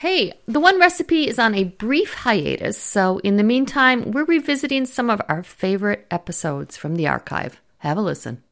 Hey, 0.00 0.32
the 0.46 0.60
one 0.60 0.80
recipe 0.80 1.28
is 1.28 1.38
on 1.38 1.54
a 1.54 1.64
brief 1.64 2.14
hiatus, 2.14 2.78
so 2.78 3.18
in 3.18 3.36
the 3.36 3.42
meantime, 3.42 4.12
we're 4.12 4.24
revisiting 4.24 4.86
some 4.86 5.10
of 5.10 5.20
our 5.28 5.42
favorite 5.42 6.06
episodes 6.10 6.74
from 6.74 6.96
the 6.96 7.06
archive. 7.06 7.60
Have 7.80 7.98
a 7.98 8.00
listen. 8.00 8.42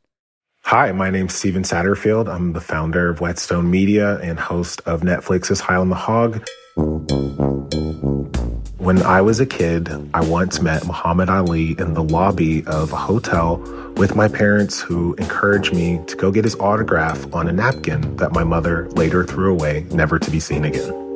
Hi, 0.64 0.92
my 0.92 1.08
name's 1.08 1.32
Stephen 1.32 1.62
Satterfield. 1.62 2.29
I'm 2.29 2.53
the 2.53 2.61
founder 2.61 3.08
of 3.08 3.22
Whetstone 3.22 3.71
Media 3.71 4.19
and 4.19 4.38
host 4.38 4.82
of 4.84 5.00
Netflix's 5.00 5.58
High 5.58 5.76
on 5.76 5.88
the 5.88 5.95
Hog. 5.95 6.46
When 8.77 9.01
I 9.01 9.23
was 9.23 9.41
a 9.41 9.46
kid, 9.46 9.89
I 10.12 10.21
once 10.21 10.61
met 10.61 10.85
Muhammad 10.85 11.30
Ali 11.30 11.71
in 11.79 11.95
the 11.95 12.05
lobby 12.05 12.62
of 12.67 12.93
a 12.93 12.96
hotel 12.96 13.57
with 13.96 14.15
my 14.15 14.29
parents, 14.29 14.79
who 14.79 15.15
encouraged 15.15 15.73
me 15.73 15.99
to 16.09 16.15
go 16.15 16.30
get 16.30 16.45
his 16.45 16.57
autograph 16.57 17.33
on 17.33 17.49
a 17.49 17.53
napkin 17.53 18.17
that 18.17 18.33
my 18.33 18.45
mother 18.45 18.91
later 18.91 19.25
threw 19.25 19.51
away, 19.51 19.87
never 19.93 20.19
to 20.19 20.30
be 20.30 20.41
seen 20.41 20.67
again. 20.67 21.07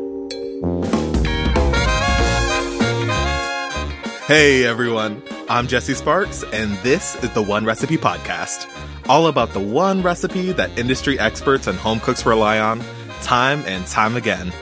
Hey 4.29 4.65
everyone, 4.65 5.21
I'm 5.49 5.67
Jesse 5.67 5.95
Sparks, 5.95 6.45
and 6.53 6.77
this 6.85 7.17
is 7.25 7.31
the 7.31 7.43
One 7.43 7.65
Recipe 7.65 7.97
Podcast. 7.97 8.71
All 9.09 9.27
about 9.27 9.55
the 9.55 9.61
one 9.61 10.03
recipe 10.03 10.53
that 10.53 10.79
industry 10.79 11.19
experts 11.19 11.67
and 11.67 11.77
home 11.77 11.99
cooks 11.99 12.25
rely 12.25 12.61
on, 12.61 12.81
time 13.23 13.65
and 13.67 13.85
time 13.89 14.15
again. 14.15 14.53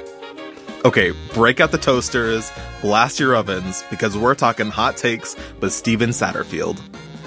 Okay, 0.86 1.12
break 1.34 1.60
out 1.60 1.70
the 1.70 1.76
toasters, 1.76 2.50
blast 2.80 3.20
your 3.20 3.36
ovens, 3.36 3.84
because 3.90 4.16
we're 4.16 4.34
talking 4.34 4.70
hot 4.70 4.96
takes 4.96 5.36
with 5.60 5.74
Stephen 5.74 6.10
Satterfield. 6.10 6.80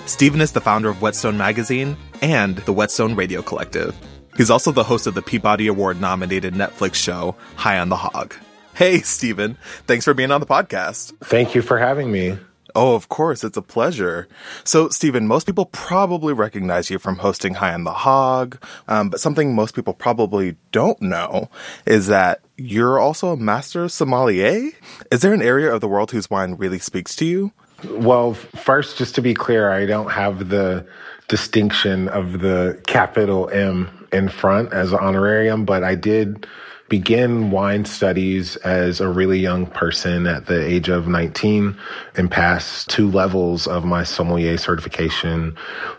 Stephen 0.08 0.42
is 0.42 0.54
the 0.54 0.62
founder 0.62 0.90
of 0.90 1.00
Whetstone 1.00 1.38
Magazine 1.38 1.96
and 2.24 2.56
the 2.58 2.74
Whetstone 2.74 3.14
Radio 3.14 3.44
Collective. 3.44 3.96
He's 4.36 4.50
also 4.50 4.72
the 4.72 4.84
host 4.84 5.06
of 5.06 5.14
the 5.14 5.22
Peabody 5.22 5.68
Award 5.68 6.02
nominated 6.02 6.56
Netflix 6.56 6.96
show, 6.96 7.36
High 7.56 7.78
on 7.78 7.90
the 7.90 7.98
Hog. 7.98 8.34
Hey, 8.76 9.02
Stephen. 9.02 9.58
Thanks 9.86 10.04
for 10.04 10.16
being 10.16 10.32
on 10.32 10.40
the 10.40 10.48
podcast. 10.48 11.14
Thank 11.24 11.54
you 11.54 11.62
for 11.62 11.78
having 11.78 12.12
me. 12.12 12.40
Oh, 12.74 12.96
of 12.96 13.08
course. 13.08 13.44
It's 13.44 13.56
a 13.56 13.62
pleasure. 13.62 14.28
So, 14.64 14.90
Stephen, 14.90 15.28
most 15.28 15.46
people 15.46 15.68
probably 15.68 16.34
recognize 16.34 16.90
you 16.90 16.98
from 16.98 17.18
hosting 17.18 17.54
High 17.54 17.76
on 17.76 17.84
the 17.84 17.94
Hog, 17.94 18.58
um, 18.88 19.10
but 19.10 19.20
something 19.20 19.54
most 19.54 19.76
people 19.76 19.94
probably 19.94 20.56
don't 20.72 21.00
know 21.04 21.52
is 21.86 22.08
that 22.08 22.42
you're 22.58 22.98
also 22.98 23.30
a 23.30 23.38
master 23.38 23.88
sommelier. 23.90 24.72
Is 25.12 25.22
there 25.22 25.34
an 25.34 25.44
area 25.44 25.72
of 25.72 25.82
the 25.82 25.88
world 25.88 26.10
whose 26.10 26.32
wine 26.32 26.56
really 26.56 26.80
speaks 26.80 27.16
to 27.18 27.26
you? 27.26 27.52
Well, 27.88 28.34
first, 28.34 28.98
just 28.98 29.14
to 29.16 29.22
be 29.22 29.36
clear, 29.36 29.70
I 29.70 29.86
don't 29.86 30.10
have 30.10 30.50
the 30.50 30.88
distinction 31.28 32.10
of 32.10 32.40
the 32.40 32.82
capital 32.88 33.50
M 33.50 34.08
in 34.12 34.30
front 34.30 34.74
as 34.74 34.94
an 34.94 35.00
honorarium, 35.00 35.66
but 35.66 35.84
I 35.84 35.94
did 35.94 36.48
begin 36.90 37.50
wine 37.50 37.86
studies 37.86 38.56
as 38.58 39.00
a 39.00 39.08
really 39.08 39.40
young 39.40 39.66
person 39.66 40.28
at 40.28 40.46
the 40.46 40.64
age 40.64 40.90
of 40.90 41.08
19 41.08 41.78
and 42.16 42.30
pass 42.30 42.86
two 42.86 43.10
levels 43.10 43.68
of 43.68 43.86
my 43.86 44.04
sommelier 44.04 44.58
certification 44.58 45.56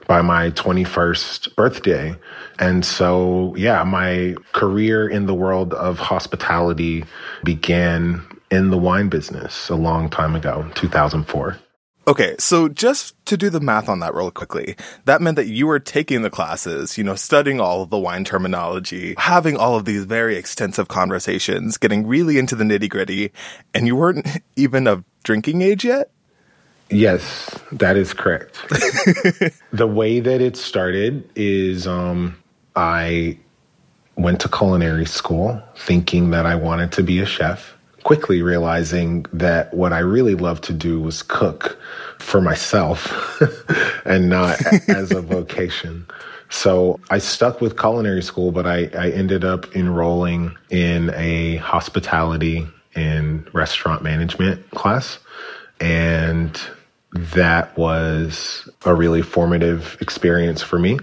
by 0.07 0.23
my 0.23 0.51
21st 0.51 1.55
birthday. 1.57 2.15
And 2.59 2.85
so, 2.85 3.55
yeah, 3.57 3.83
my 3.85 4.37
career 4.53 5.09
in 5.09 5.27
the 5.27 5.35
world 5.35 5.75
of 5.75 5.99
hospitality 5.99 7.05
began 7.43 8.25
in 8.51 8.71
the 8.71 8.79
wine 8.79 9.09
business 9.09 9.69
a 9.69 9.75
long 9.75 10.09
time 10.09 10.37
ago, 10.37 10.71
2004. 10.75 11.59
Okay, 12.07 12.35
so 12.39 12.69
just 12.69 13.15
to 13.27 13.37
do 13.37 13.49
the 13.49 13.61
math 13.61 13.89
on 13.89 14.01
that 14.01 14.15
real 14.15 14.31
quickly, 14.31 14.77
that 15.07 15.23
meant 15.23 15.37
that 15.37 15.47
you 15.47 15.67
were 15.67 15.79
taking 15.79 16.21
the 16.21 16.29
classes, 16.29 16.99
you 16.99 17.05
know, 17.05 17.15
studying 17.15 17.61
all 17.61 17.83
of 17.83 17.89
the 17.89 17.99
wine 17.99 18.25
terminology, 18.25 19.15
having 19.17 19.57
all 19.57 19.77
of 19.77 19.87
these 19.87 20.05
very 20.05 20.37
extensive 20.37 20.89
conversations, 20.89 21.79
getting 21.79 22.07
really 22.07 22.37
into 22.37 22.55
the 22.55 22.65
nitty 22.65 22.91
gritty, 22.91 23.33
and 23.73 23.87
you 23.87 23.97
weren't 23.97 24.27
even 24.57 24.87
of 24.87 25.03
drinking 25.23 25.63
age 25.63 25.85
yet? 25.85 26.11
Yes, 26.91 27.59
that 27.73 27.97
is 27.97 28.13
correct. 28.13 28.61
the 29.73 29.87
way 29.87 30.21
that 30.21 30.43
it 30.43 30.59
started 30.59 31.27
is 31.35 31.87
um, 31.87 32.37
I 32.77 33.39
went 34.17 34.41
to 34.43 34.49
culinary 34.51 35.07
school 35.07 35.63
thinking 35.75 36.31
that 36.31 36.45
I 36.45 36.55
wanted 36.55 36.93
to 36.93 37.03
be 37.03 37.21
a 37.21 37.27
chef 37.27 37.75
quickly 38.05 38.43
realizing 38.43 39.27
that 39.33 39.73
what 39.75 39.93
I 39.93 39.99
really 39.99 40.35
loved 40.35 40.65
to 40.65 40.73
do 40.73 41.01
was 41.01 41.23
cook 41.23 41.79
for 42.19 42.41
myself 42.41 43.41
and 44.05 44.29
not 44.29 44.61
as 44.89 45.11
a 45.11 45.21
vocation. 45.21 46.07
So 46.51 47.01
I 47.11 47.19
stuck 47.19 47.61
with 47.61 47.79
culinary 47.79 48.23
school, 48.23 48.53
but 48.53 48.67
I, 48.67 48.91
I 48.97 49.11
ended 49.11 49.45
up 49.45 49.75
enrolling 49.75 50.57
in 50.71 51.11
a 51.15 51.57
hospitality 51.57 52.69
and 52.95 53.53
restaurant 53.53 54.03
management 54.03 54.71
class. 54.71 55.19
And 55.81 56.61
that 57.13 57.77
was 57.77 58.69
a 58.85 58.95
really 58.95 59.23
formative 59.23 59.97
experience 60.01 60.63
for 60.63 60.79
me. 60.79 60.99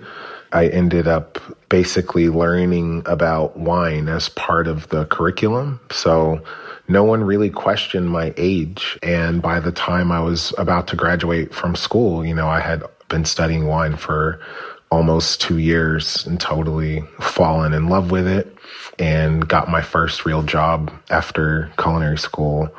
I 0.54 0.68
ended 0.68 1.08
up 1.08 1.40
basically 1.70 2.30
learning 2.30 3.04
about 3.06 3.58
wine 3.58 4.10
as 4.10 4.30
part 4.30 4.68
of 4.68 4.90
the 4.90 5.06
curriculum. 5.06 5.80
So 5.90 6.44
no 6.92 7.04
one 7.04 7.24
really 7.24 7.50
questioned 7.50 8.10
my 8.10 8.34
age. 8.38 9.00
And 9.02 9.42
by 9.42 9.60
the 9.60 9.72
time 9.72 10.12
I 10.12 10.20
was 10.20 10.54
about 10.58 10.88
to 10.88 10.96
graduate 10.96 11.54
from 11.54 11.76
school, 11.76 12.26
you 12.26 12.36
know, 12.36 12.48
I 12.48 12.60
had 12.60 12.84
been 13.08 13.26
studying 13.26 13.68
wine 13.68 13.96
for 13.96 14.40
almost 14.92 15.40
two 15.40 15.58
years 15.58 16.26
and 16.26 16.40
totally 16.40 17.02
fallen 17.20 17.74
in 17.74 17.88
love 17.88 18.12
with 18.12 18.28
it 18.28 18.58
and 19.00 19.48
got 19.48 19.70
my 19.70 19.82
first 19.82 20.26
real 20.26 20.44
job 20.44 20.92
after 21.10 21.72
culinary 21.78 22.18
school 22.18 22.70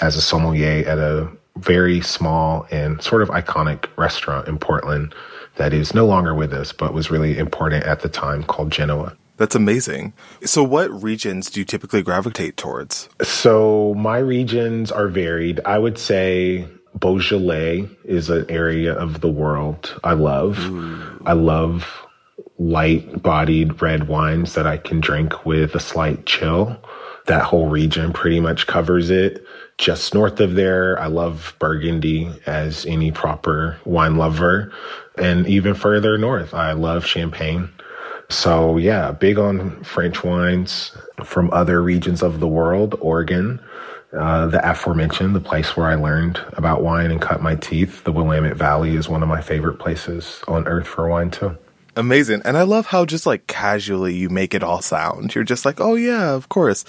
as 0.00 0.16
a 0.16 0.20
sommelier 0.20 0.88
at 0.88 0.98
a 0.98 1.30
very 1.56 2.00
small 2.00 2.66
and 2.70 3.02
sort 3.02 3.22
of 3.22 3.28
iconic 3.28 3.86
restaurant 3.96 4.48
in 4.48 4.58
Portland 4.58 5.14
that 5.56 5.72
is 5.72 5.94
no 5.94 6.06
longer 6.06 6.34
with 6.34 6.52
us, 6.52 6.72
but 6.72 6.94
was 6.94 7.10
really 7.10 7.38
important 7.38 7.84
at 7.84 8.00
the 8.00 8.08
time 8.08 8.42
called 8.42 8.70
Genoa. 8.70 9.16
That's 9.40 9.54
amazing. 9.54 10.12
So, 10.44 10.62
what 10.62 11.02
regions 11.02 11.48
do 11.48 11.60
you 11.60 11.64
typically 11.64 12.02
gravitate 12.02 12.58
towards? 12.58 13.08
So, 13.22 13.94
my 13.94 14.18
regions 14.18 14.92
are 14.92 15.08
varied. 15.08 15.60
I 15.64 15.78
would 15.78 15.96
say 15.96 16.68
Beaujolais 16.98 17.88
is 18.04 18.28
an 18.28 18.44
area 18.50 18.92
of 18.92 19.22
the 19.22 19.30
world 19.30 19.98
I 20.04 20.12
love. 20.12 20.58
Ooh. 20.58 21.22
I 21.24 21.32
love 21.32 22.06
light 22.58 23.22
bodied 23.22 23.80
red 23.80 24.08
wines 24.08 24.52
that 24.52 24.66
I 24.66 24.76
can 24.76 25.00
drink 25.00 25.46
with 25.46 25.74
a 25.74 25.80
slight 25.80 26.26
chill. 26.26 26.76
That 27.26 27.44
whole 27.44 27.70
region 27.70 28.12
pretty 28.12 28.40
much 28.40 28.66
covers 28.66 29.08
it. 29.08 29.42
Just 29.78 30.12
north 30.12 30.38
of 30.40 30.54
there, 30.54 31.00
I 31.00 31.06
love 31.06 31.56
Burgundy 31.58 32.30
as 32.44 32.84
any 32.84 33.10
proper 33.10 33.80
wine 33.86 34.16
lover. 34.16 34.70
And 35.16 35.46
even 35.46 35.72
further 35.72 36.18
north, 36.18 36.52
I 36.52 36.72
love 36.72 37.06
Champagne. 37.06 37.70
So, 38.30 38.76
yeah, 38.76 39.10
big 39.10 39.38
on 39.38 39.82
French 39.82 40.22
wines 40.22 40.92
from 41.24 41.50
other 41.52 41.82
regions 41.82 42.22
of 42.22 42.38
the 42.38 42.46
world, 42.46 42.94
Oregon, 43.00 43.60
uh, 44.16 44.46
the 44.46 44.68
aforementioned, 44.68 45.34
the 45.34 45.40
place 45.40 45.76
where 45.76 45.88
I 45.88 45.96
learned 45.96 46.40
about 46.52 46.82
wine 46.82 47.10
and 47.10 47.20
cut 47.20 47.42
my 47.42 47.56
teeth. 47.56 48.04
The 48.04 48.12
Willamette 48.12 48.56
Valley 48.56 48.94
is 48.94 49.08
one 49.08 49.24
of 49.24 49.28
my 49.28 49.40
favorite 49.40 49.78
places 49.78 50.42
on 50.46 50.68
earth 50.68 50.86
for 50.86 51.08
wine, 51.08 51.32
too. 51.32 51.58
Amazing. 51.96 52.42
And 52.44 52.56
I 52.56 52.62
love 52.62 52.86
how 52.86 53.04
just 53.04 53.26
like 53.26 53.48
casually 53.48 54.14
you 54.14 54.28
make 54.28 54.54
it 54.54 54.62
all 54.62 54.80
sound. 54.80 55.34
You're 55.34 55.42
just 55.42 55.64
like, 55.64 55.80
oh, 55.80 55.96
yeah, 55.96 56.30
of 56.30 56.48
course. 56.48 56.84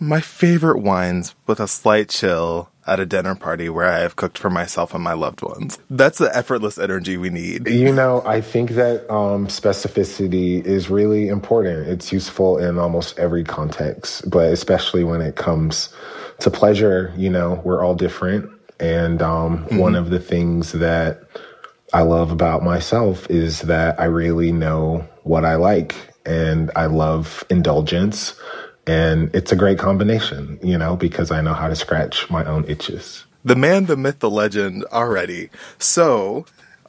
My 0.00 0.22
favorite 0.22 0.80
wines 0.80 1.34
with 1.46 1.60
a 1.60 1.68
slight 1.68 2.08
chill 2.08 2.70
at 2.88 3.00
a 3.00 3.06
dinner 3.06 3.34
party 3.34 3.68
where 3.68 3.86
I 3.86 4.00
have 4.00 4.16
cooked 4.16 4.38
for 4.38 4.50
myself 4.50 4.94
and 4.94 5.02
my 5.02 5.12
loved 5.12 5.42
ones. 5.42 5.78
That's 5.90 6.18
the 6.18 6.34
effortless 6.36 6.78
energy 6.78 7.16
we 7.16 7.30
need. 7.30 7.68
You 7.68 7.92
know, 7.92 8.22
I 8.24 8.40
think 8.40 8.70
that 8.70 9.10
um, 9.12 9.46
specificity 9.46 10.64
is 10.64 10.90
really 10.90 11.28
important. 11.28 11.88
It's 11.88 12.12
useful 12.12 12.58
in 12.58 12.78
almost 12.78 13.18
every 13.18 13.44
context, 13.44 14.28
but 14.30 14.52
especially 14.52 15.04
when 15.04 15.20
it 15.20 15.36
comes 15.36 15.94
to 16.40 16.50
pleasure, 16.50 17.12
you 17.16 17.30
know, 17.30 17.60
we're 17.64 17.84
all 17.84 17.94
different. 17.94 18.50
And 18.80 19.20
um, 19.22 19.64
mm-hmm. 19.64 19.78
one 19.78 19.94
of 19.94 20.10
the 20.10 20.20
things 20.20 20.72
that 20.72 21.22
I 21.92 22.02
love 22.02 22.30
about 22.30 22.62
myself 22.62 23.28
is 23.30 23.62
that 23.62 23.98
I 23.98 24.04
really 24.04 24.52
know 24.52 25.06
what 25.22 25.44
I 25.44 25.56
like 25.56 25.94
and 26.26 26.70
I 26.76 26.86
love 26.86 27.44
indulgence. 27.48 28.38
And 28.88 29.30
it's 29.34 29.52
a 29.52 29.56
great 29.56 29.78
combination, 29.78 30.58
you 30.62 30.78
know, 30.78 30.96
because 30.96 31.30
I 31.30 31.42
know 31.42 31.52
how 31.52 31.68
to 31.68 31.76
scratch 31.76 32.30
my 32.30 32.42
own 32.46 32.64
itches. 32.64 33.26
The 33.44 33.54
man, 33.54 33.84
the 33.84 33.98
myth, 33.98 34.20
the 34.20 34.30
legend 34.30 34.84
already. 34.86 35.50
So, 35.78 36.46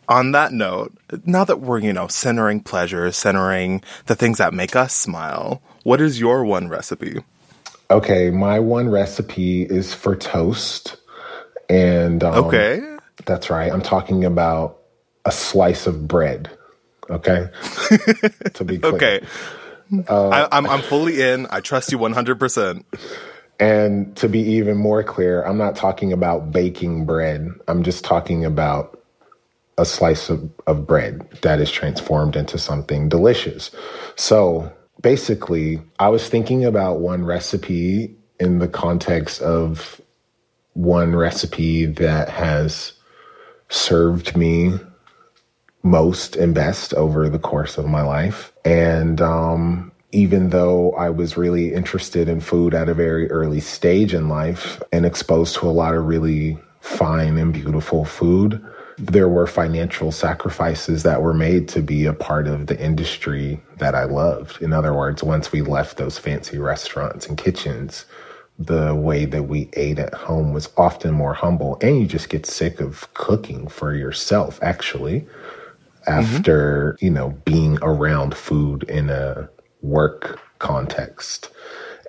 on 0.08 0.32
that 0.32 0.54
note, 0.54 0.98
now 1.26 1.44
that 1.44 1.60
we're, 1.60 1.80
you 1.80 1.92
know, 1.92 2.08
centering 2.08 2.62
pleasure, 2.62 3.12
centering 3.12 3.84
the 4.06 4.16
things 4.16 4.38
that 4.38 4.54
make 4.54 4.78
us 4.78 4.94
smile, 4.94 5.62
what 5.84 6.00
is 6.00 6.22
your 6.22 6.46
one 6.46 6.70
recipe? 6.70 7.22
Okay, 7.92 8.30
my 8.30 8.60
one 8.60 8.88
recipe 8.90 9.64
is 9.64 9.94
for 9.94 10.16
toast. 10.16 10.96
And 11.70 12.24
um, 12.24 12.46
okay, 12.46 12.98
that's 13.26 13.50
right. 13.50 13.72
I'm 13.72 13.82
talking 13.82 14.24
about 14.24 14.80
a 15.26 15.32
slice 15.32 15.86
of 15.86 16.08
bread. 16.08 16.50
Okay, 17.10 17.50
to 18.54 18.64
be 18.64 18.78
clear. 18.78 18.94
okay. 18.94 19.22
Uh, 19.92 20.30
I, 20.30 20.42
am 20.58 20.66
I'm, 20.66 20.68
I'm 20.68 20.82
fully 20.82 21.22
in. 21.22 21.48
I 21.50 21.62
trust 21.62 21.92
you 21.92 21.98
100. 21.98 22.40
percent 22.40 22.86
And 23.60 24.16
to 24.18 24.30
be 24.30 24.40
even 24.40 24.78
more 24.78 25.04
clear, 25.04 25.44
I'm 25.44 25.58
not 25.58 25.76
talking 25.76 26.14
about 26.14 26.52
baking 26.52 27.06
bread. 27.06 27.50
I'm 27.68 27.84
just 27.84 28.04
talking 28.04 28.46
about 28.46 29.00
a 29.78 29.86
slice 29.86 30.30
of, 30.30 30.50
of 30.68 30.86
bread 30.86 31.28
that 31.42 31.60
is 31.60 31.72
transformed 31.72 32.36
into 32.36 32.58
something 32.58 33.10
delicious. 33.10 33.72
So 34.16 34.72
basically, 35.02 35.82
I 36.00 36.10
was 36.10 36.28
thinking 36.28 36.66
about 36.66 37.00
one 37.00 37.26
recipe 37.26 38.16
in 38.40 38.60
the 38.60 38.68
context 38.68 39.42
of 39.42 40.02
one 40.74 41.16
recipe 41.16 41.86
that 41.86 42.30
has 42.30 42.94
served 43.70 44.36
me 44.36 44.74
most 45.90 46.36
and 46.36 46.54
best 46.54 46.94
over 46.94 47.28
the 47.30 47.40
course 47.40 47.78
of 47.78 47.86
my 47.86 48.02
life. 48.04 48.54
And 48.64 49.20
um, 49.22 49.92
even 50.12 50.50
though 50.50 50.94
I 50.94 51.10
was 51.10 51.38
really 51.38 51.74
interested 51.74 52.30
in 52.30 52.42
food 52.42 52.74
at 52.74 52.90
a 52.90 52.94
very 52.94 53.30
early 53.32 53.60
stage 53.60 54.14
in 54.14 54.30
life 54.30 54.82
and 54.92 55.06
exposed 55.06 55.56
to 55.56 55.68
a 55.68 55.72
lot 55.72 55.96
of 55.96 56.06
really 56.06 56.58
fine 56.80 57.38
and 57.38 57.54
beautiful 57.54 58.06
food, 58.06 58.64
there 58.98 59.30
were 59.30 59.48
financial 59.48 60.12
sacrifices 60.12 61.04
that 61.04 61.22
were 61.22 61.34
made 61.34 61.70
to 61.70 61.82
be 61.82 62.06
a 62.06 62.14
part 62.14 62.48
of 62.48 62.68
the 62.68 62.80
industry 62.80 63.62
that 63.78 63.96
I 63.96 64.04
loved. 64.04 64.62
In 64.62 64.74
other 64.74 64.94
words, 64.94 65.24
once 65.24 65.52
we 65.52 65.62
left 65.62 65.98
those 65.98 66.18
fancy 66.18 66.58
restaurants 66.58 67.26
and 67.26 67.38
kitchens, 67.38 68.06
the 68.58 68.94
way 68.94 69.24
that 69.24 69.44
we 69.44 69.70
ate 69.74 70.00
at 70.00 70.14
home 70.14 70.52
was 70.54 70.70
often 70.76 71.14
more 71.14 71.34
humble. 71.34 71.78
And 71.82 72.02
you 72.02 72.08
just 72.08 72.28
get 72.28 72.46
sick 72.46 72.82
of 72.82 73.12
cooking 73.14 73.70
for 73.70 73.96
yourself, 73.96 74.60
actually, 74.62 75.26
after, 76.10 76.94
mm-hmm. 76.94 77.06
you 77.06 77.12
know, 77.12 77.30
being 77.46 77.78
around 77.82 78.36
food 78.36 78.84
in 78.84 79.10
a 79.10 79.50
work 79.82 80.40
context. 80.60 81.50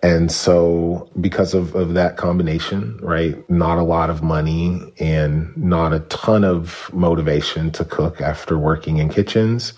And 0.02 0.32
so, 0.32 1.10
because 1.20 1.52
of, 1.52 1.74
of 1.74 1.92
that 1.92 2.16
combination, 2.16 2.98
right, 3.02 3.48
not 3.50 3.76
a 3.78 3.82
lot 3.82 4.08
of 4.08 4.22
money 4.22 4.80
and 4.98 5.54
not 5.56 5.92
a 5.92 6.00
ton 6.00 6.42
of 6.42 6.90
motivation 6.92 7.70
to 7.72 7.84
cook 7.84 8.22
after 8.22 8.58
working 8.58 8.96
in 8.96 9.10
kitchens, 9.10 9.74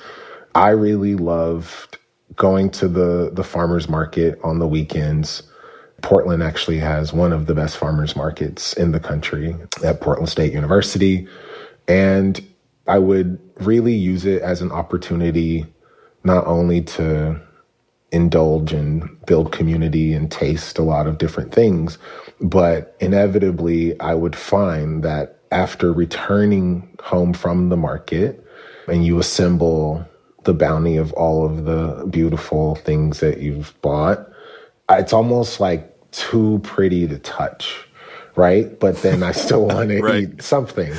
I 0.54 0.70
really 0.70 1.16
loved 1.16 1.98
going 2.36 2.70
to 2.70 2.86
the, 2.86 3.30
the 3.32 3.42
farmer's 3.42 3.88
market 3.88 4.38
on 4.44 4.60
the 4.60 4.68
weekends. 4.68 5.42
Portland 6.02 6.42
actually 6.42 6.78
has 6.78 7.12
one 7.12 7.32
of 7.32 7.46
the 7.46 7.54
best 7.54 7.76
farmers 7.76 8.14
markets 8.14 8.72
in 8.74 8.92
the 8.92 9.00
country 9.00 9.56
at 9.84 10.00
Portland 10.00 10.28
State 10.28 10.52
University. 10.52 11.26
And 11.88 12.40
I 12.86 12.98
would 12.98 13.38
really 13.60 13.94
use 13.94 14.24
it 14.24 14.42
as 14.42 14.60
an 14.60 14.72
opportunity 14.72 15.66
not 16.24 16.46
only 16.46 16.82
to 16.82 17.40
indulge 18.12 18.72
and 18.72 19.08
build 19.26 19.52
community 19.52 20.12
and 20.12 20.30
taste 20.30 20.78
a 20.78 20.82
lot 20.82 21.06
of 21.06 21.18
different 21.18 21.52
things. 21.52 21.98
But 22.40 22.94
inevitably, 23.00 23.98
I 24.00 24.14
would 24.14 24.36
find 24.36 25.02
that 25.02 25.38
after 25.50 25.92
returning 25.92 26.96
home 27.02 27.32
from 27.32 27.70
the 27.70 27.76
market 27.76 28.44
and 28.86 29.04
you 29.04 29.18
assemble 29.18 30.06
the 30.44 30.54
bounty 30.54 30.96
of 30.96 31.12
all 31.14 31.44
of 31.46 31.64
the 31.64 32.06
beautiful 32.10 32.74
things 32.76 33.20
that 33.20 33.38
you've 33.40 33.74
bought, 33.80 34.28
it's 34.90 35.12
almost 35.12 35.60
like 35.60 35.88
too 36.10 36.60
pretty 36.62 37.06
to 37.08 37.18
touch, 37.18 37.86
right? 38.36 38.78
But 38.78 38.98
then 38.98 39.22
I 39.22 39.32
still 39.32 39.66
want 39.68 39.88
to 39.88 40.14
eat 40.14 40.42
something. 40.42 40.92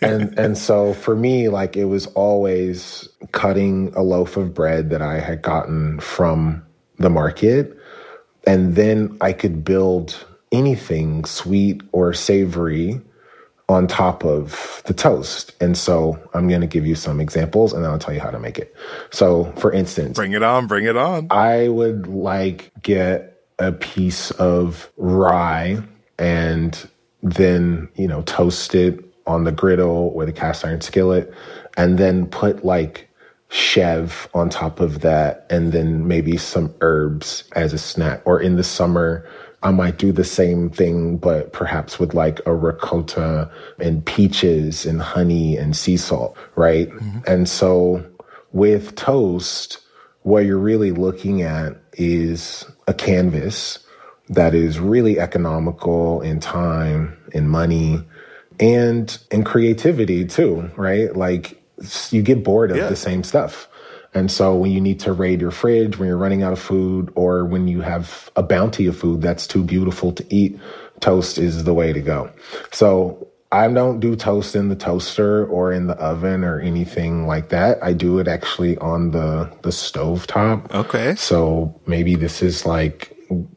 And 0.00 0.38
and 0.38 0.58
so 0.58 0.94
for 0.94 1.16
me, 1.16 1.48
like 1.48 1.76
it 1.76 1.86
was 1.86 2.06
always 2.08 3.08
cutting 3.32 3.92
a 3.94 4.02
loaf 4.02 4.36
of 4.36 4.54
bread 4.54 4.90
that 4.90 5.02
I 5.02 5.18
had 5.20 5.42
gotten 5.42 6.00
from 6.00 6.64
the 6.98 7.10
market, 7.10 7.76
and 8.46 8.74
then 8.76 9.16
I 9.20 9.32
could 9.32 9.64
build 9.64 10.24
anything 10.52 11.24
sweet 11.24 11.82
or 11.92 12.12
savory 12.14 13.00
on 13.68 13.86
top 13.86 14.24
of 14.24 14.82
the 14.86 14.94
toast. 14.94 15.52
And 15.60 15.76
so 15.76 16.18
I'm 16.34 16.48
going 16.48 16.60
to 16.60 16.66
give 16.66 16.86
you 16.86 16.94
some 16.94 17.20
examples 17.20 17.72
and 17.72 17.82
then 17.82 17.90
I'll 17.90 17.98
tell 17.98 18.14
you 18.14 18.20
how 18.20 18.30
to 18.30 18.38
make 18.38 18.58
it. 18.58 18.74
So, 19.10 19.52
for 19.56 19.72
instance, 19.72 20.16
bring 20.16 20.32
it 20.32 20.42
on, 20.42 20.66
bring 20.66 20.84
it 20.84 20.96
on. 20.96 21.28
I 21.30 21.68
would 21.68 22.06
like 22.06 22.70
get 22.82 23.42
a 23.58 23.72
piece 23.72 24.30
of 24.32 24.90
rye 24.96 25.82
and 26.18 26.88
then, 27.22 27.88
you 27.94 28.06
know, 28.06 28.22
toast 28.22 28.74
it 28.74 29.02
on 29.26 29.44
the 29.44 29.52
griddle 29.52 30.12
or 30.14 30.26
the 30.26 30.32
cast 30.32 30.64
iron 30.64 30.80
skillet 30.80 31.32
and 31.76 31.98
then 31.98 32.26
put 32.26 32.64
like 32.64 33.08
chèvre 33.50 34.28
on 34.34 34.48
top 34.48 34.80
of 34.80 35.00
that 35.00 35.46
and 35.50 35.72
then 35.72 36.08
maybe 36.08 36.36
some 36.36 36.74
herbs 36.80 37.44
as 37.54 37.72
a 37.72 37.78
snack 37.78 38.20
or 38.24 38.40
in 38.40 38.56
the 38.56 38.64
summer 38.64 39.26
I 39.64 39.70
might 39.70 39.96
do 39.96 40.12
the 40.12 40.24
same 40.24 40.68
thing, 40.68 41.16
but 41.16 41.54
perhaps 41.54 41.98
with 41.98 42.12
like 42.12 42.38
a 42.44 42.54
ricotta 42.54 43.50
and 43.80 44.04
peaches 44.04 44.84
and 44.84 45.00
honey 45.00 45.56
and 45.56 45.74
sea 45.74 45.96
salt, 45.96 46.36
right? 46.54 46.90
Mm-hmm. 46.90 47.20
And 47.26 47.48
so 47.48 48.04
with 48.52 48.94
toast, 48.94 49.78
what 50.22 50.44
you're 50.44 50.58
really 50.58 50.90
looking 50.90 51.40
at 51.40 51.78
is 51.94 52.66
a 52.86 52.92
canvas 52.92 53.78
that 54.28 54.54
is 54.54 54.78
really 54.78 55.18
economical 55.18 56.20
in 56.20 56.40
time, 56.40 57.16
in 57.32 57.48
money, 57.48 58.04
and 58.60 59.16
in 59.30 59.44
creativity 59.44 60.24
too, 60.24 60.70
right? 60.76 61.14
Like 61.14 61.62
you 62.10 62.22
get 62.22 62.44
bored 62.44 62.70
of 62.70 62.76
yeah. 62.76 62.88
the 62.88 62.96
same 62.96 63.22
stuff. 63.22 63.68
And 64.14 64.30
so 64.30 64.54
when 64.54 64.70
you 64.70 64.80
need 64.80 65.00
to 65.00 65.12
raid 65.12 65.40
your 65.40 65.50
fridge, 65.50 65.98
when 65.98 66.08
you're 66.08 66.16
running 66.16 66.44
out 66.44 66.52
of 66.52 66.60
food, 66.60 67.12
or 67.16 67.44
when 67.44 67.66
you 67.66 67.80
have 67.80 68.30
a 68.36 68.44
bounty 68.44 68.86
of 68.86 68.96
food 68.96 69.20
that's 69.20 69.46
too 69.46 69.64
beautiful 69.64 70.12
to 70.12 70.24
eat, 70.34 70.58
toast 71.00 71.36
is 71.36 71.64
the 71.64 71.74
way 71.74 71.92
to 71.92 72.00
go. 72.00 72.30
So 72.70 73.26
I 73.50 73.68
don't 73.68 74.00
do 74.00 74.16
toast 74.16 74.56
in 74.56 74.68
the 74.68 74.76
toaster 74.76 75.46
or 75.46 75.72
in 75.72 75.86
the 75.86 75.94
oven 75.94 76.44
or 76.44 76.60
anything 76.60 77.26
like 77.26 77.50
that. 77.50 77.82
I 77.82 77.92
do 77.92 78.18
it 78.18 78.28
actually 78.28 78.76
on 78.78 79.10
the 79.10 79.50
the 79.62 79.72
stove 79.72 80.26
top. 80.26 80.72
Okay. 80.74 81.14
So 81.16 81.80
maybe 81.86 82.14
this 82.14 82.42
is 82.42 82.66
like 82.66 83.13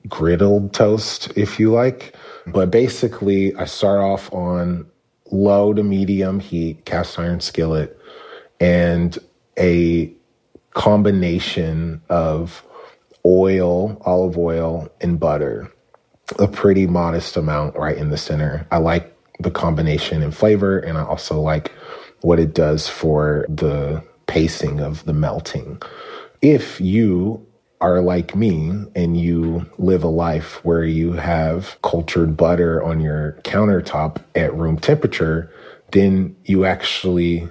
griddled 0.07 0.73
toast 0.73 1.31
if 1.35 1.59
you 1.59 1.71
like. 1.71 2.15
But 2.45 2.71
basically 2.71 3.55
I 3.55 3.65
start 3.65 4.01
off 4.01 4.31
on 4.33 4.89
low 5.31 5.73
to 5.73 5.83
medium 5.83 6.39
heat 6.39 6.85
cast 6.85 7.19
iron 7.19 7.41
skillet 7.41 7.99
and 8.59 9.17
a 9.59 10.13
combination 10.73 12.01
of 12.09 12.63
oil, 13.25 14.01
olive 14.05 14.37
oil, 14.37 14.89
and 15.01 15.19
butter. 15.19 15.71
A 16.39 16.47
pretty 16.47 16.87
modest 16.87 17.37
amount 17.37 17.75
right 17.77 17.97
in 17.97 18.09
the 18.09 18.17
center. 18.17 18.67
I 18.71 18.77
like 18.77 19.15
the 19.39 19.51
combination 19.51 20.21
in 20.21 20.31
flavor, 20.31 20.77
and 20.79 20.97
I 20.97 21.03
also 21.03 21.39
like 21.39 21.71
what 22.21 22.39
it 22.39 22.53
does 22.53 22.87
for 22.87 23.45
the 23.47 24.03
pacing 24.27 24.81
of 24.81 25.05
the 25.05 25.13
melting. 25.13 25.81
If 26.41 26.81
you 26.81 27.46
are 27.79 28.01
like 28.01 28.35
me 28.35 28.71
and 28.95 29.19
you 29.19 29.65
live 29.77 30.03
a 30.03 30.07
life 30.07 30.63
where 30.65 30.83
you 30.83 31.13
have 31.13 31.77
cultured 31.83 32.35
butter 32.35 32.83
on 32.83 32.99
your 32.99 33.33
countertop 33.43 34.23
at 34.35 34.53
room 34.53 34.77
temperature, 34.77 35.51
then 35.91 36.35
you 36.45 36.65
actually 36.65 37.47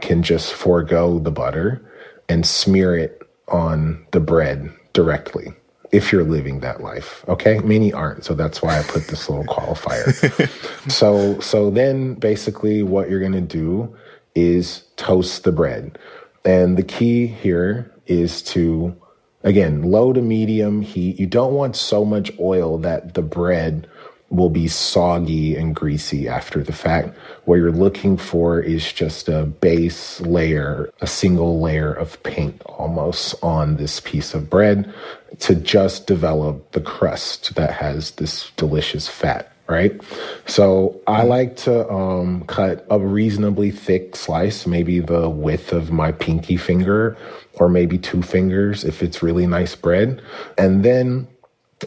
can 0.00 0.22
just 0.22 0.52
forego 0.52 1.18
the 1.18 1.30
butter 1.30 1.84
and 2.28 2.46
smear 2.46 2.96
it 2.96 3.22
on 3.48 4.06
the 4.12 4.20
bread 4.20 4.72
directly 4.92 5.52
if 5.92 6.10
you're 6.10 6.24
living 6.24 6.60
that 6.60 6.80
life. 6.80 7.24
Okay. 7.28 7.58
Many 7.60 7.92
aren't. 7.92 8.24
So 8.24 8.34
that's 8.34 8.62
why 8.62 8.78
I 8.78 8.82
put 8.82 9.06
this 9.06 9.28
little 9.28 9.44
qualifier. 9.44 10.90
so, 10.90 11.38
so 11.40 11.70
then 11.70 12.14
basically 12.14 12.82
what 12.82 13.08
you're 13.08 13.20
going 13.20 13.32
to 13.32 13.40
do 13.40 13.94
is 14.34 14.84
toast 14.96 15.44
the 15.44 15.52
bread. 15.52 15.98
And 16.44 16.76
the 16.76 16.82
key 16.82 17.26
here 17.26 17.92
is 18.06 18.42
to, 18.42 18.96
again, 19.44 19.82
low 19.82 20.12
to 20.12 20.20
medium 20.20 20.82
heat. 20.82 21.20
You 21.20 21.26
don't 21.26 21.54
want 21.54 21.76
so 21.76 22.04
much 22.04 22.32
oil 22.40 22.78
that 22.78 23.14
the 23.14 23.22
bread 23.22 23.86
will 24.30 24.50
be 24.50 24.66
soggy 24.66 25.54
and 25.54 25.76
greasy 25.76 26.26
after 26.26 26.62
the 26.62 26.72
fact. 26.72 27.16
What 27.44 27.56
you're 27.56 27.70
looking 27.70 28.16
for 28.16 28.60
is 28.60 28.92
just 28.92 29.28
a 29.28 29.44
base 29.44 30.20
layer, 30.22 30.90
a 31.00 31.06
single 31.06 31.60
layer 31.60 31.92
of 31.92 32.20
paint 32.24 32.60
almost 32.66 33.36
on 33.42 33.76
this 33.76 34.00
piece 34.00 34.34
of 34.34 34.50
bread 34.50 34.92
to 35.40 35.54
just 35.54 36.06
develop 36.08 36.72
the 36.72 36.80
crust 36.80 37.54
that 37.54 37.70
has 37.72 38.12
this 38.12 38.50
delicious 38.56 39.06
fat. 39.06 39.53
Right. 39.66 39.98
So 40.46 41.00
I 41.06 41.22
like 41.22 41.56
to 41.58 41.90
um, 41.90 42.44
cut 42.44 42.86
a 42.90 42.98
reasonably 42.98 43.70
thick 43.70 44.14
slice, 44.14 44.66
maybe 44.66 45.00
the 45.00 45.30
width 45.30 45.72
of 45.72 45.90
my 45.90 46.12
pinky 46.12 46.58
finger 46.58 47.16
or 47.54 47.70
maybe 47.70 47.96
two 47.96 48.20
fingers 48.20 48.84
if 48.84 49.02
it's 49.02 49.22
really 49.22 49.46
nice 49.46 49.74
bread. 49.74 50.20
And 50.58 50.84
then 50.84 51.26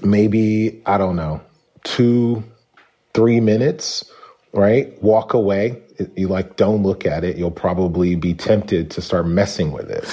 maybe, 0.01 0.81
I 0.87 0.97
don't 0.97 1.15
know, 1.15 1.39
two, 1.83 2.43
three 3.13 3.39
minutes, 3.39 4.09
right? 4.53 4.99
Walk 5.03 5.35
away. 5.35 5.81
You 6.15 6.27
like, 6.29 6.55
don't 6.55 6.83
look 6.83 7.05
at 7.05 7.23
it. 7.23 7.37
You'll 7.37 7.51
probably 7.51 8.15
be 8.15 8.33
tempted 8.33 8.89
to 8.91 9.01
start 9.01 9.27
messing 9.27 9.71
with 9.71 9.89
it. 9.91 10.03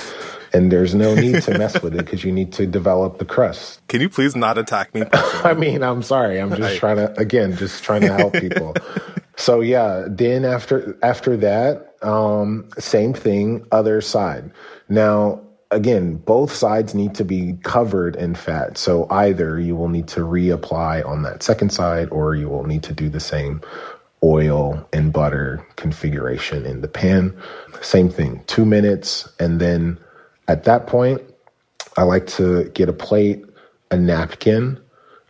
And 0.54 0.70
there's 0.70 0.94
no 0.94 1.14
need 1.24 1.42
to 1.42 1.58
mess 1.58 1.82
with 1.82 1.94
it 1.94 1.98
because 1.98 2.24
you 2.24 2.32
need 2.32 2.52
to 2.54 2.66
develop 2.66 3.18
the 3.18 3.24
crust. 3.24 3.86
Can 3.88 4.00
you 4.00 4.08
please 4.08 4.34
not 4.34 4.56
attack 4.56 4.94
me? 4.94 5.02
I 5.12 5.52
mean, 5.54 5.82
I'm 5.82 6.02
sorry. 6.02 6.38
I'm 6.38 6.54
just 6.54 6.78
trying 6.78 6.96
to 6.96 7.18
again, 7.20 7.56
just 7.56 7.82
trying 7.82 8.02
to 8.02 8.12
help 8.12 8.32
people. 8.34 8.74
so 9.36 9.60
yeah, 9.60 10.06
then 10.08 10.44
after 10.44 10.96
after 11.02 11.36
that, 11.38 11.96
um, 12.02 12.68
same 12.78 13.12
thing, 13.12 13.66
other 13.72 14.00
side. 14.00 14.50
Now 14.88 15.40
again, 15.70 16.16
both 16.16 16.52
sides 16.52 16.94
need 16.94 17.14
to 17.16 17.24
be 17.24 17.58
covered 17.64 18.14
in 18.14 18.34
fat. 18.34 18.78
So 18.78 19.08
either 19.10 19.58
you 19.58 19.74
will 19.74 19.88
need 19.88 20.06
to 20.08 20.20
reapply 20.20 21.04
on 21.04 21.22
that 21.22 21.42
second 21.42 21.70
side, 21.70 22.08
or 22.10 22.36
you 22.36 22.48
will 22.48 22.64
need 22.64 22.84
to 22.84 22.92
do 22.92 23.08
the 23.08 23.20
same 23.20 23.60
oil 24.22 24.88
and 24.92 25.12
butter 25.12 25.66
configuration 25.76 26.64
in 26.64 26.80
the 26.80 26.88
pan. 26.88 27.36
Same 27.82 28.08
thing, 28.08 28.42
two 28.46 28.64
minutes, 28.64 29.28
and 29.38 29.60
then 29.60 29.98
at 30.48 30.64
that 30.64 30.86
point, 30.86 31.22
I 31.96 32.02
like 32.02 32.26
to 32.28 32.64
get 32.70 32.88
a 32.88 32.92
plate, 32.92 33.44
a 33.90 33.96
napkin, 33.96 34.80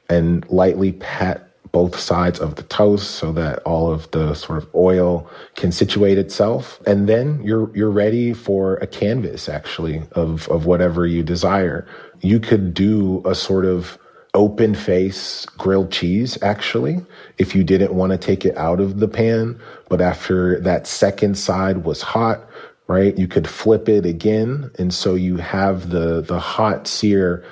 and 0.08 0.48
lightly 0.50 0.92
pat 0.92 1.50
both 1.72 1.98
sides 1.98 2.38
of 2.38 2.54
the 2.54 2.62
toast 2.62 3.12
so 3.12 3.32
that 3.32 3.58
all 3.64 3.90
of 3.90 4.08
the 4.12 4.32
sort 4.34 4.62
of 4.62 4.74
oil 4.76 5.28
can 5.56 5.72
situate 5.72 6.18
itself. 6.18 6.80
And 6.86 7.08
then 7.08 7.42
you're 7.42 7.74
you're 7.76 7.90
ready 7.90 8.32
for 8.32 8.76
a 8.76 8.86
canvas 8.86 9.48
actually 9.48 10.02
of, 10.12 10.48
of 10.48 10.66
whatever 10.66 11.04
you 11.04 11.24
desire. 11.24 11.86
You 12.20 12.38
could 12.38 12.74
do 12.74 13.22
a 13.26 13.34
sort 13.34 13.64
of 13.64 13.98
open 14.34 14.74
face 14.74 15.46
grilled 15.58 15.92
cheese 15.92 16.36
actually 16.42 17.04
if 17.38 17.54
you 17.54 17.62
didn't 17.62 17.94
want 17.94 18.10
to 18.10 18.18
take 18.18 18.44
it 18.44 18.56
out 18.56 18.80
of 18.80 18.98
the 18.98 19.06
pan 19.06 19.56
but 19.88 20.00
after 20.00 20.58
that 20.60 20.88
second 20.88 21.38
side 21.38 21.84
was 21.84 22.02
hot 22.02 22.44
right? 22.86 23.16
You 23.16 23.28
could 23.28 23.48
flip 23.48 23.88
it 23.88 24.04
again. 24.04 24.70
And 24.78 24.92
so 24.92 25.14
you 25.14 25.36
have 25.36 25.90
the, 25.90 26.20
the 26.20 26.38
hot 26.38 26.86
sear 26.86 27.44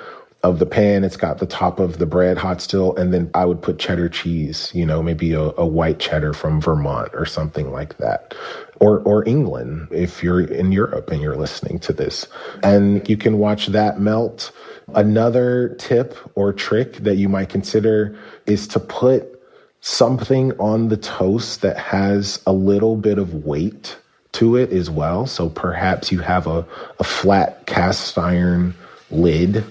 of 0.43 0.59
the 0.59 0.67
pan. 0.67 1.05
It's 1.05 1.17
got 1.17 1.39
the 1.39 1.47
top 1.47 1.79
of 1.79 1.99
the 1.99 2.07
bread 2.07 2.37
hot 2.37 2.61
still. 2.61 2.97
And 2.97 3.15
then 3.15 3.31
I 3.33 3.45
would 3.45 3.62
put 3.62 3.79
cheddar 3.79 4.09
cheese, 4.09 4.71
you 4.75 4.85
know, 4.85 5.03
maybe 5.03 5.33
a, 5.33 5.53
a 5.57 5.67
white 5.67 6.01
cheddar 6.01 6.33
from 6.35 6.61
Vermont 6.61 7.11
or 7.15 7.25
something 7.25 7.71
like 7.71 7.97
that. 7.99 8.35
Or, 8.81 9.01
or 9.01 9.27
England 9.29 9.89
if 9.93 10.25
you're 10.25 10.41
in 10.41 10.73
Europe 10.73 11.11
and 11.11 11.23
you're 11.23 11.37
listening 11.37 11.79
to 11.81 11.93
this. 11.93 12.27
And 12.65 13.09
you 13.09 13.17
can 13.17 13.39
watch 13.39 13.69
that 13.69 14.01
melt. 14.01 14.51
Another 14.95 15.77
tip 15.79 16.19
or 16.35 16.53
trick 16.53 16.95
that 16.97 17.15
you 17.15 17.29
might 17.29 17.49
consider 17.49 18.19
is 18.47 18.67
to 18.69 18.81
put 18.81 19.41
something 19.81 20.53
on 20.59 20.89
the 20.89 20.97
toast 20.97 21.62
that 21.62 21.77
has 21.77 22.43
a 22.47 22.53
little 22.53 22.97
bit 22.97 23.19
of 23.19 23.45
weight 23.45 23.97
to 24.33 24.57
it 24.57 24.73
as 24.73 24.91
well. 24.91 25.27
So 25.27 25.49
perhaps 25.49 26.11
you 26.11 26.21
have 26.21 26.47
a, 26.47 26.67
a 26.99 27.05
flat 27.05 27.67
cast 27.67 28.19
iron 28.19 28.75
lid 29.11 29.65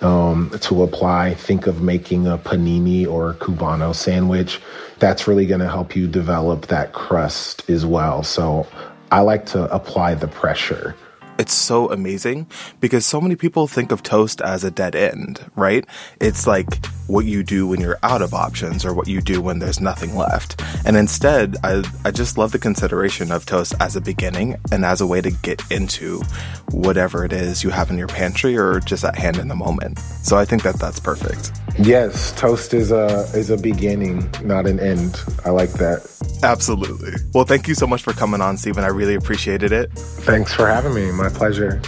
um, 0.00 0.50
to 0.60 0.82
apply. 0.82 1.34
Think 1.34 1.66
of 1.66 1.82
making 1.82 2.26
a 2.26 2.38
panini 2.38 3.06
or 3.06 3.30
a 3.30 3.34
cubano 3.34 3.94
sandwich. 3.94 4.60
That's 4.98 5.26
really 5.26 5.46
going 5.46 5.60
to 5.60 5.68
help 5.68 5.94
you 5.96 6.06
develop 6.08 6.66
that 6.66 6.92
crust 6.92 7.68
as 7.70 7.86
well. 7.86 8.22
So 8.22 8.66
I 9.10 9.20
like 9.20 9.46
to 9.46 9.72
apply 9.72 10.14
the 10.14 10.28
pressure 10.28 10.94
it's 11.38 11.54
so 11.54 11.90
amazing 11.90 12.46
because 12.80 13.06
so 13.06 13.20
many 13.20 13.36
people 13.36 13.66
think 13.66 13.92
of 13.92 14.02
toast 14.02 14.40
as 14.40 14.64
a 14.64 14.70
dead 14.70 14.96
end, 14.96 15.40
right? 15.54 15.86
It's 16.20 16.46
like 16.46 16.84
what 17.06 17.24
you 17.24 17.42
do 17.42 17.66
when 17.66 17.80
you're 17.80 17.98
out 18.02 18.22
of 18.22 18.34
options 18.34 18.84
or 18.84 18.92
what 18.92 19.08
you 19.08 19.20
do 19.20 19.40
when 19.40 19.60
there's 19.60 19.80
nothing 19.80 20.16
left. 20.16 20.60
And 20.84 20.96
instead, 20.96 21.56
I, 21.62 21.84
I 22.04 22.10
just 22.10 22.36
love 22.36 22.52
the 22.52 22.58
consideration 22.58 23.30
of 23.30 23.46
toast 23.46 23.74
as 23.80 23.96
a 23.96 24.00
beginning 24.00 24.56
and 24.72 24.84
as 24.84 25.00
a 25.00 25.06
way 25.06 25.20
to 25.20 25.30
get 25.30 25.62
into 25.70 26.20
whatever 26.70 27.24
it 27.24 27.32
is 27.32 27.62
you 27.62 27.70
have 27.70 27.90
in 27.90 27.98
your 27.98 28.08
pantry 28.08 28.56
or 28.56 28.80
just 28.80 29.04
at 29.04 29.16
hand 29.16 29.38
in 29.38 29.48
the 29.48 29.54
moment. 29.54 29.98
So 30.22 30.36
I 30.36 30.44
think 30.44 30.64
that 30.64 30.78
that's 30.78 31.00
perfect. 31.00 31.52
Yes, 31.80 32.32
toast 32.32 32.74
is 32.74 32.90
a 32.90 33.30
is 33.34 33.50
a 33.50 33.56
beginning, 33.56 34.28
not 34.42 34.66
an 34.66 34.80
end. 34.80 35.20
I 35.44 35.50
like 35.50 35.70
that. 35.74 36.04
Absolutely. 36.42 37.12
Well, 37.32 37.44
thank 37.44 37.68
you 37.68 37.74
so 37.74 37.86
much 37.86 38.02
for 38.02 38.12
coming 38.12 38.40
on, 38.40 38.56
Stephen. 38.56 38.82
I 38.82 38.88
really 38.88 39.14
appreciated 39.14 39.70
it. 39.70 39.92
Thanks 39.92 40.52
for 40.52 40.66
having 40.66 40.92
me. 40.92 41.12
My 41.12 41.28
pleasure. 41.28 41.80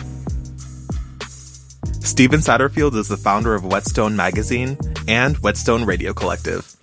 Stephen 2.00 2.40
Satterfield 2.40 2.94
is 2.94 3.09
the 3.09 3.16
founder 3.16 3.54
of 3.54 3.64
Whetstone 3.64 4.14
Magazine 4.14 4.78
and 5.09 5.37
Whetstone 5.38 5.85
Radio 5.85 6.12
Collective. 6.12 6.76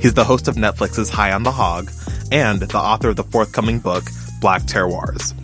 He's 0.00 0.14
the 0.14 0.24
host 0.24 0.48
of 0.48 0.56
Netflix's 0.56 1.10
High 1.10 1.32
on 1.32 1.42
the 1.42 1.52
Hog 1.52 1.90
and 2.32 2.60
the 2.60 2.78
author 2.78 3.10
of 3.10 3.16
the 3.16 3.24
forthcoming 3.24 3.78
book, 3.78 4.04
Black 4.40 4.62
Terroirs. 4.62 5.34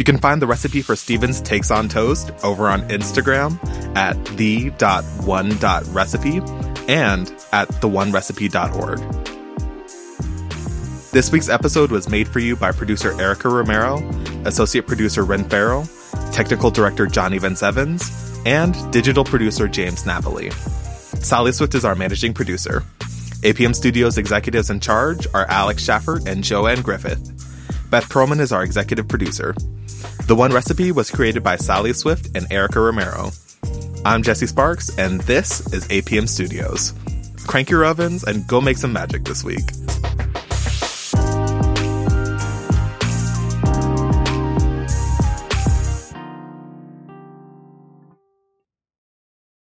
You 0.00 0.04
can 0.04 0.16
find 0.16 0.40
the 0.40 0.46
recipe 0.46 0.80
for 0.80 0.96
Stephen's 0.96 1.42
Takes 1.42 1.70
on 1.70 1.86
Toast 1.90 2.32
over 2.42 2.68
on 2.68 2.88
Instagram 2.88 3.62
at 3.94 4.16
the.one.recipe 4.38 4.80
and 6.90 7.30
at 7.52 7.68
theonerecipe.org. 7.68 8.98
This 11.12 11.30
week's 11.30 11.50
episode 11.50 11.90
was 11.90 12.08
made 12.08 12.28
for 12.28 12.38
you 12.38 12.56
by 12.56 12.72
producer 12.72 13.12
Erica 13.20 13.50
Romero, 13.50 13.98
associate 14.46 14.86
producer 14.86 15.22
Ren 15.22 15.46
Farrell, 15.46 15.86
technical 16.32 16.70
director 16.70 17.06
Johnny 17.06 17.36
Vince 17.36 17.62
Evans, 17.62 18.10
and 18.46 18.90
digital 18.90 19.22
producer 19.22 19.68
James 19.68 20.06
Napoli. 20.06 20.50
Sally 21.20 21.52
Swift 21.52 21.74
is 21.74 21.84
our 21.84 21.94
managing 21.94 22.32
producer. 22.32 22.84
APM 23.42 23.74
Studios 23.74 24.16
executives 24.16 24.70
in 24.70 24.80
charge 24.80 25.26
are 25.34 25.44
Alex 25.50 25.84
Schaffert 25.86 26.26
and 26.26 26.42
Joanne 26.42 26.80
Griffith. 26.80 27.49
Beth 27.90 28.08
Perlman 28.08 28.38
is 28.38 28.52
our 28.52 28.62
executive 28.62 29.08
producer. 29.08 29.52
The 30.26 30.36
One 30.36 30.52
Recipe 30.52 30.92
was 30.92 31.10
created 31.10 31.42
by 31.42 31.56
Sally 31.56 31.92
Swift 31.92 32.28
and 32.36 32.46
Erica 32.52 32.78
Romero. 32.78 33.32
I'm 34.04 34.22
Jesse 34.22 34.46
Sparks, 34.46 34.96
and 34.96 35.20
this 35.22 35.60
is 35.72 35.88
APM 35.88 36.28
Studios. 36.28 36.94
Crank 37.48 37.68
your 37.68 37.84
ovens 37.84 38.22
and 38.22 38.46
go 38.46 38.60
make 38.60 38.76
some 38.76 38.92
magic 38.92 39.24
this 39.24 39.42
week. 39.42 39.64